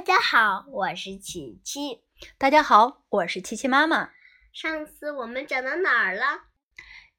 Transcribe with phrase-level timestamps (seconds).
[0.00, 2.02] 大家好，我是琪琪。
[2.38, 4.08] 大家好，我是琪琪妈妈。
[4.50, 6.24] 上次我们讲到哪儿了？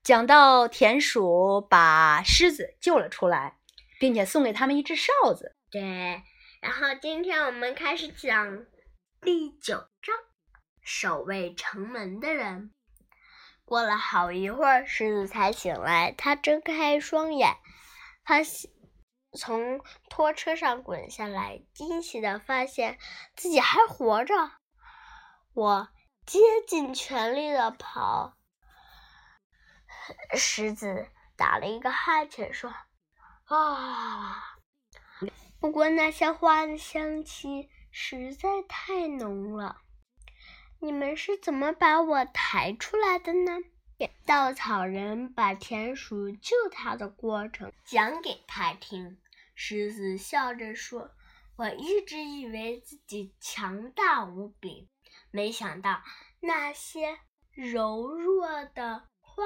[0.02, 3.60] 讲到田鼠把狮子救了出来，
[4.00, 5.56] 并且送给他们一只哨子。
[5.70, 6.24] 对，
[6.60, 8.66] 然后今天我们开始讲
[9.22, 10.16] 第九章：
[10.82, 12.72] 守卫城门的人。
[13.64, 16.16] 过了好一会儿，狮子才醒来。
[16.18, 17.58] 它睁开双眼，
[18.24, 18.42] 它
[19.34, 23.00] 从拖车上滚下来，惊喜的发现
[23.36, 24.34] 自己还活着。
[25.54, 25.90] 我
[26.26, 28.38] 竭尽全力的跑。
[30.36, 31.08] 狮子
[31.38, 32.74] 打了一个哈欠，说
[33.46, 34.58] ：“啊，
[35.60, 39.78] 不过那些花的香气实在太浓了。
[40.80, 43.60] 你们是怎么把我抬出来的呢？”
[44.26, 49.21] 稻草人把田鼠救他的过程讲给他听。
[49.64, 51.12] 狮子笑着说
[51.56, 54.90] ：“我一直以为自己强大无比，
[55.30, 56.02] 没想到
[56.40, 57.20] 那些
[57.52, 59.44] 柔弱的花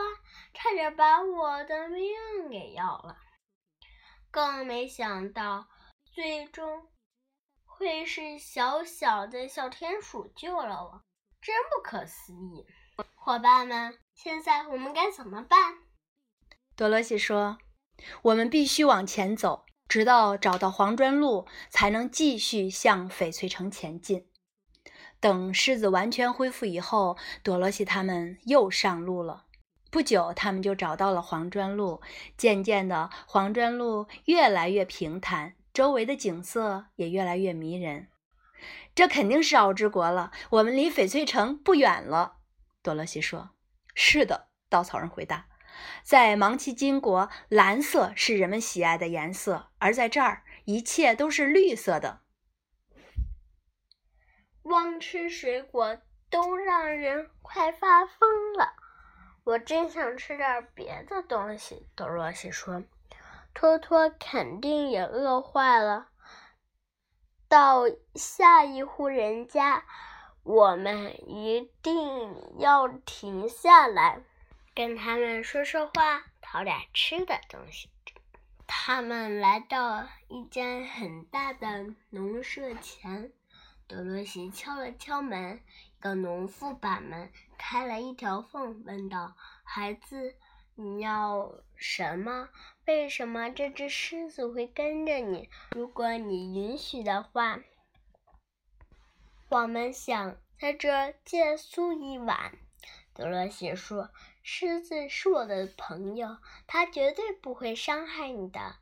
[0.53, 2.07] 差点把我的命
[2.49, 3.17] 给要了，
[4.31, 5.67] 更没想到
[6.13, 6.87] 最终
[7.65, 11.03] 会是小小的小田鼠救了我，
[11.41, 12.65] 真不可思议！
[13.15, 15.79] 伙伴们，现在我们该怎么办？”
[16.73, 17.57] 多罗西说
[18.23, 24.27] ：“我们必须往前走。”直到找到黄砖路，才能继续向翡翠城前进。
[25.19, 29.45] 等狮子完全恢复以后，多罗西他们又上路了。
[29.89, 32.01] 不久，他们就找到了黄砖路。
[32.37, 38.09] 渐渐的，黄砖路越来越平坦，周围的景色也越来越迷人。
[38.93, 42.37] 这肯定是奥之国了，我们离翡翠城不远了。
[42.83, 43.51] 多罗西说
[43.95, 45.47] ：“是的。”稻草人回答。
[46.03, 52.21] 在芒奇金国，蓝色是人们喜爱的颜色，而在这儿，一切都是绿色的。
[54.61, 55.97] 光吃水果
[56.29, 58.73] 都让人快发疯了，
[59.43, 61.87] 我真想吃点别的东西。
[61.95, 62.83] 多罗西说
[63.53, 66.09] ：“托托肯定也饿坏了。”
[67.47, 67.83] 到
[68.15, 69.85] 下一户人家，
[70.41, 74.23] 我们一定要停下来。
[74.75, 77.89] 跟他们说说话，讨点吃的东西。
[78.67, 83.31] 他们来到一间很大的农舍前，
[83.87, 85.61] 多罗西敲了敲门，
[85.97, 90.35] 一个农妇把门开了一条缝，问道：“孩子，
[90.75, 92.49] 你要什么？
[92.85, 95.49] 为什么这只狮子会跟着你？
[95.71, 97.61] 如果你允许的话，
[99.47, 102.51] 我们想在这借宿一晚。”
[103.15, 104.09] 多罗西说。
[104.47, 108.75] 狮子是我的朋友，它绝对不会伤害你的。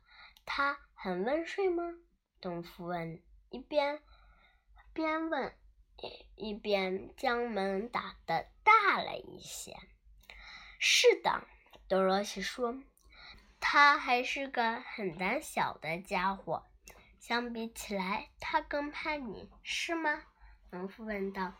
[0.44, 1.94] 它很温顺吗？
[2.42, 4.02] 农夫问，一边
[4.92, 5.54] 边问
[6.36, 9.74] 一边将门打得大了一些。
[10.78, 11.46] 是的，
[11.88, 12.82] 多罗西说，
[13.58, 16.66] 他还是个很胆小的家伙。
[17.18, 20.24] 相比起来，他更怕你，是吗？
[20.68, 21.54] 农夫问道。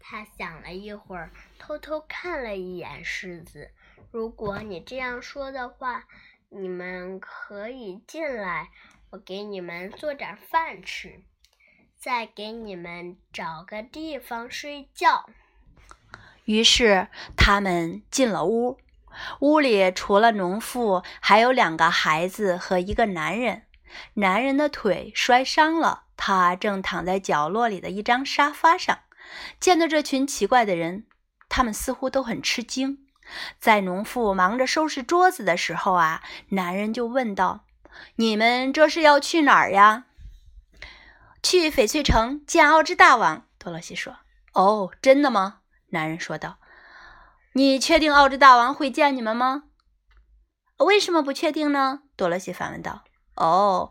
[0.00, 3.70] 他想了一会儿，偷偷看了一眼狮子。
[4.10, 6.04] 如果你这样说的话，
[6.48, 8.70] 你们可以进来，
[9.10, 11.20] 我给你们做点饭吃，
[11.98, 15.28] 再给你们找个地方睡觉。
[16.44, 18.78] 于是他们进了屋，
[19.40, 23.64] 屋里除了农妇，还有两个孩子和一个男人。
[24.14, 29.00] 男人的腿摔伤了，他正躺在角落里的一张沙发上。
[29.60, 31.06] 见到这群奇怪的人，
[31.48, 33.06] 他们似乎都很吃惊。
[33.58, 37.66] 在农妇忙着收拾桌子的时候啊，男人就问道
[38.16, 40.06] ：“你们这是要去哪儿呀
[41.42, 44.16] ？”“去翡翠城见奥之大王。”多罗西说。
[44.54, 45.60] “哦，真的吗？”
[45.90, 46.58] 男人说道。
[47.52, 49.64] “你确定奥之大王会见你们吗
[50.78, 53.04] ？”“为什么不确定呢？”多罗西反问道。
[53.36, 53.90] “哦，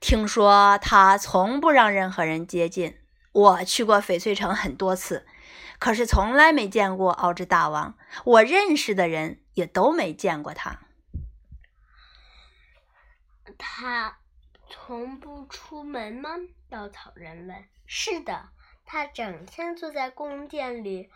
[0.00, 2.98] 听说他从不让任何人接近。”
[3.32, 5.26] 我去过翡翠城很多次，
[5.78, 7.96] 可是从来没见过奥之大王。
[8.24, 10.80] 我认识的人也都没见过他。
[13.58, 14.18] 他
[14.68, 16.30] 从不出门吗？
[16.68, 17.64] 稻草人问。
[17.86, 18.50] 是的，
[18.84, 21.10] 他整天坐在宫殿里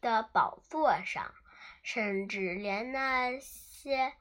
[0.00, 1.34] 的宝座上，
[1.82, 4.12] 甚至连那些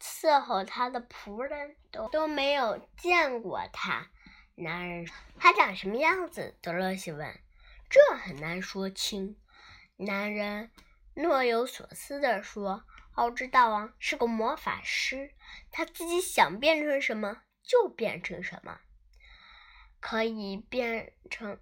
[0.00, 4.08] 伺候他的仆人都都没有见过他。
[4.54, 5.06] 男人，
[5.38, 6.56] 他长什么样子？
[6.60, 7.38] 德罗西问。
[7.88, 9.36] 这很难说清。
[9.96, 10.70] 男人
[11.14, 15.34] 若有所思地说：“奥之大王是个魔法师，
[15.70, 18.80] 他自己想变成什么就变成什么。
[20.00, 21.60] 可以变成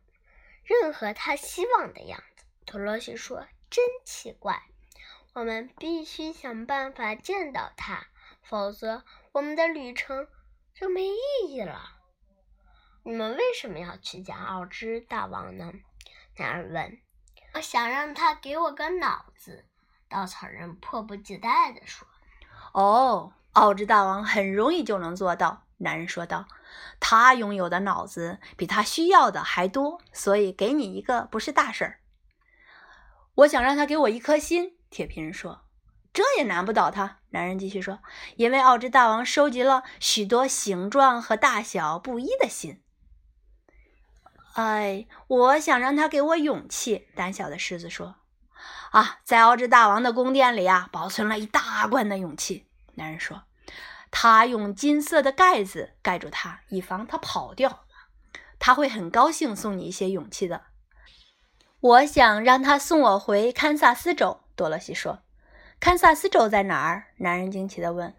[0.63, 2.45] 任何他希望的样子。
[2.65, 4.63] 多罗西说：“真奇怪，
[5.35, 8.07] 我们必须想办法见到他，
[8.43, 10.29] 否则我们的旅程
[10.75, 11.97] 就没意义了。”
[13.11, 15.73] 你们为什么要去见奥之大王呢？
[16.37, 17.01] 男人问。
[17.55, 19.65] 我想让他给我个脑子。
[20.09, 22.07] 稻草人迫不及待地说。
[22.73, 25.65] 哦，奥之大王很容易就能做到。
[25.79, 26.47] 男人说道
[27.01, 31.99] ：“他拥有的脑子比他需要的还多，所以给你一个不是大事儿。”
[33.35, 34.79] 我想让他给我一颗心。
[34.89, 35.63] 铁皮人说
[36.15, 37.99] ：“这也难不倒他。”男人继续说
[38.37, 42.81] ：“因为奥之大王收集了许多形状和大小不一的心。”
[44.55, 47.09] 哎，我想让他给我勇气。
[47.15, 48.17] 胆小的狮子说
[48.91, 52.67] ：“啊，在奥兹大王的宫殿里啊，保存了一大罐的勇气。”
[52.97, 53.45] 男人说
[54.11, 57.85] ：“他用金色的盖子盖住它，以防他跑掉。
[58.59, 60.65] 他会很高兴送你一些勇气的。”
[61.81, 64.41] 我想让他送我回堪萨斯州。
[64.55, 65.21] 多萝西说
[65.81, 68.15] ：“堪萨斯州在哪儿？”男人惊奇地问。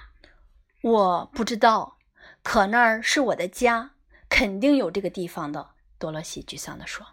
[0.82, 1.96] “我不知道，
[2.44, 3.92] 可那儿是我的家。”
[4.36, 7.06] 肯定有这个地方的，多萝西沮丧地说。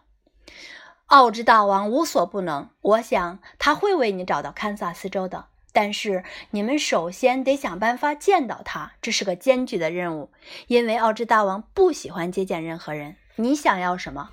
[1.06, 5.48] 奥兹大王无所不能，我想他会为你找到堪萨斯州的。
[5.72, 10.34] 但是你们首先得想办法见到他，这是个艰巨的任务，
[10.68, 13.16] 因为奥兹大王不喜欢接见任何人。
[13.38, 14.32] 你想要什么？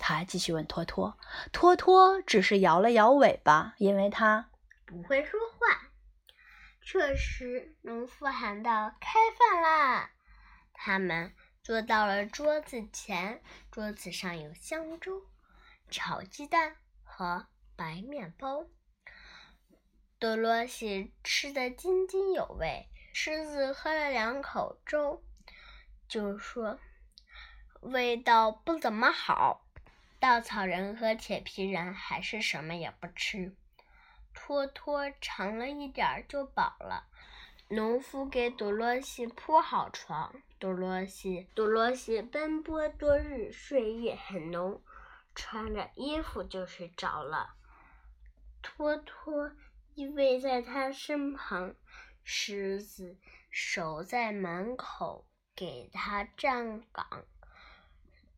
[0.00, 1.16] 他继续问托托。
[1.52, 4.48] 托托只是摇了摇尾巴，因为他
[4.84, 5.90] 不会说话。
[6.84, 10.10] 这时，农夫喊道：“开饭啦！”
[10.74, 11.32] 他们。
[11.62, 15.22] 坐到了桌子前，桌子上有香粥、
[15.88, 18.66] 炒鸡蛋和白面包。
[20.18, 22.88] 多罗西吃得津津有味。
[23.14, 25.22] 狮子喝了两口粥，
[26.08, 26.80] 就说
[27.82, 29.66] ：“味道不怎么好。”
[30.18, 33.54] 稻草人和铁皮人还是什么也不吃。
[34.32, 37.06] 托托尝了一点就饱了。
[37.68, 40.42] 农夫给多罗西铺好床。
[40.62, 44.80] 多罗西，多罗西奔波多日，睡意很浓，
[45.34, 47.56] 穿着衣服就睡着了。
[48.62, 49.50] 托托
[49.96, 51.74] 依偎在他身旁，
[52.22, 53.18] 狮子
[53.50, 55.26] 守在门口
[55.56, 57.24] 给他站岗，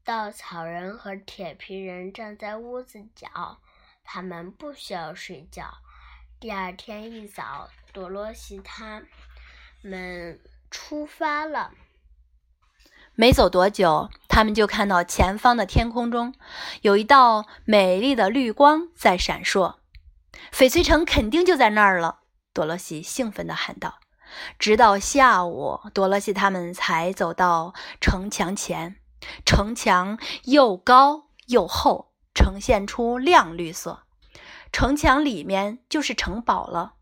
[0.03, 3.61] 稻草人和铁皮人站在屋子角，
[4.03, 5.75] 他们不需要睡觉。
[6.41, 9.03] 第二天一早，多罗西他
[9.83, 11.75] 们出发了。
[13.17, 16.35] 没走多久，他们就看到前方的天空中
[16.83, 19.77] 有一道美丽的绿光在闪烁。
[20.53, 22.19] 翡翠城肯定就在那儿了！
[22.53, 24.01] 多萝西兴奋地喊道。
[24.59, 28.97] 直到下午，多萝西他们才走到城墙前。
[29.47, 34.01] 城墙又高又厚，呈现出亮绿色。
[34.73, 36.95] 城墙里面就是城堡了。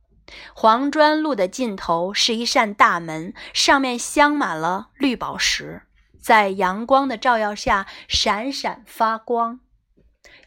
[0.54, 5.82] 黄砖路的尽头是一扇大门，上面镶满了绿宝石。
[6.22, 9.58] 在阳光的照耀下闪闪发光，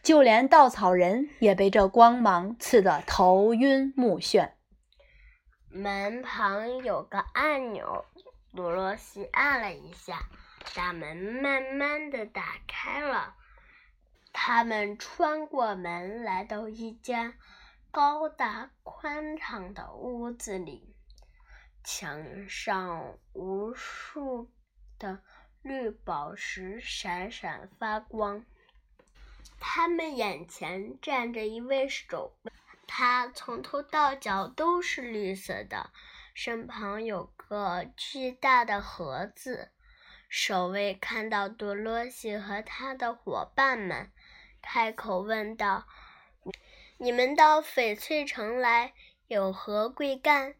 [0.01, 4.53] 就连稻草人也被这光芒刺得头晕目眩。
[5.67, 8.05] 门旁有个按钮，
[8.55, 10.29] 多罗西按了一下，
[10.73, 13.35] 大门慢慢的打开了。
[14.31, 17.33] 他们穿过门，来到一间
[17.91, 20.95] 高大宽敞的屋子里，
[21.83, 24.49] 墙上无数
[24.97, 25.19] 的。
[25.65, 28.45] 绿宝石闪闪发光，
[29.59, 32.51] 他们眼前站着一位守卫，
[32.85, 35.89] 他从头到脚都是绿色的，
[36.35, 39.71] 身旁有个巨大的盒子。
[40.29, 44.11] 守卫看到多罗西和他的伙伴们，
[44.61, 45.87] 开口问道
[46.99, 48.93] ：“你们到翡翠城来
[49.25, 50.53] 有何贵干？”“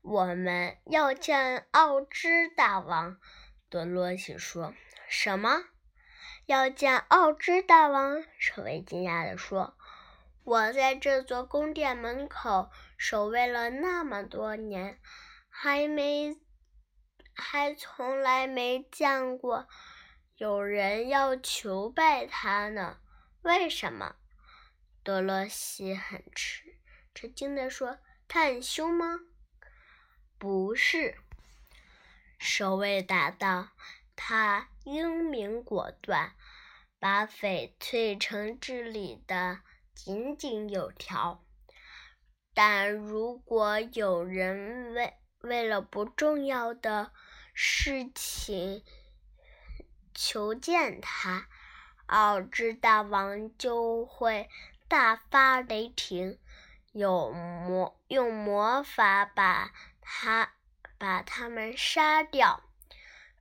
[0.00, 3.18] 我们要见奥兹大王。”
[3.72, 4.74] 多罗西说
[5.08, 5.64] ：“什么？
[6.44, 9.78] 要见奥兹大王？”守卫惊讶地说
[10.44, 15.00] ：“我在这座宫殿门口守卫了那么多年，
[15.48, 16.36] 还没，
[17.34, 19.66] 还从来没见过
[20.36, 22.98] 有人要求拜他呢。
[23.40, 24.16] 为什么？”
[25.02, 26.76] 多罗西很吃
[27.14, 27.96] 吃惊地说
[28.28, 29.20] ：“他很凶吗
[30.36, 31.16] ？”“不是。”
[32.44, 33.68] 守卫答道
[34.16, 36.32] ：“他英明果断，
[36.98, 39.60] 把翡翠城治理的
[39.94, 41.44] 井井有条。
[42.52, 47.12] 但如果有人为为了不重要的
[47.54, 48.82] 事情
[50.12, 51.46] 求见他，
[52.06, 54.50] 奥兹大王就会
[54.88, 56.40] 大发雷霆，
[56.90, 60.54] 有魔用魔法把他
[61.02, 62.60] 把他们杀掉，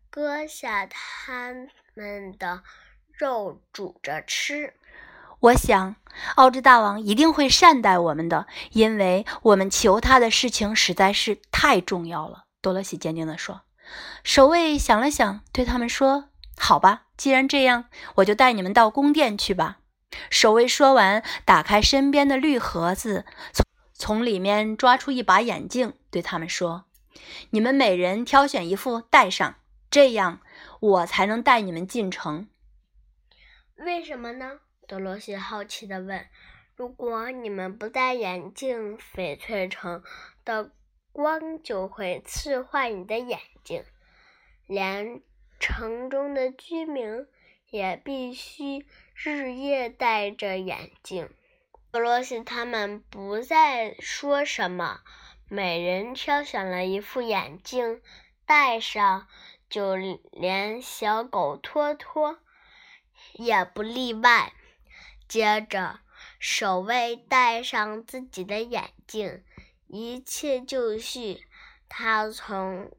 [0.10, 1.54] 割下他
[1.94, 2.64] 们的
[3.14, 4.74] 肉煮着吃。
[5.42, 5.96] 我想，
[6.38, 12.46] 奥兹大王一定会善待我们的，因为我们求他的事情实在是太重要了。
[12.62, 13.62] 多罗西坚定地说。
[14.24, 19.78] 守卫想了想，对他们说：“好吧，既然这样，我就带你们到宫殿去吧。”
[20.32, 23.64] 守卫说完，打开身边的绿盒子，从
[23.94, 26.86] 从里面抓出一把眼镜，对他们说
[27.52, 29.56] ：“你们每人挑选一副戴上，
[29.90, 30.42] 这样
[30.80, 32.48] 我才能带你们进城。”
[33.78, 34.60] 为什么呢？
[34.88, 36.28] 多罗西好奇地问
[36.76, 40.04] ：“如果你们不戴眼镜，翡翠城
[40.46, 40.72] 的
[41.12, 43.84] 光就会刺坏你的眼睛，
[44.68, 45.22] 连
[45.60, 47.26] 城中的居民
[47.70, 48.86] 也必须
[49.16, 51.30] 日夜戴着眼镜。”
[51.92, 55.02] 多罗西他们不再说什么，
[55.54, 58.02] 每人挑选了一副眼镜
[58.46, 59.28] 戴上，
[59.70, 62.40] 就连小狗托托
[63.34, 64.54] 也不例外。
[65.28, 66.00] 接着，
[66.40, 69.44] 守卫戴上自己的眼镜，
[69.88, 71.46] 一切就绪。
[71.90, 72.90] 他从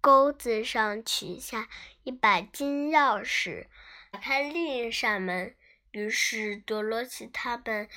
[0.00, 1.68] 钩子上取下
[2.02, 3.68] 一把金钥匙，
[4.10, 5.54] 打开另一扇门。
[5.92, 7.88] 于是，多罗西他们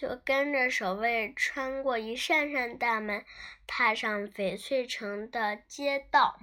[0.00, 3.22] 就跟着守卫穿过一扇扇大门，
[3.66, 6.38] 踏上翡翠城的街道。